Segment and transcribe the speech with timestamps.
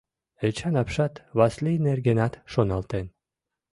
[0.47, 3.05] Эчан апшат Васлий нергенат шоналтен.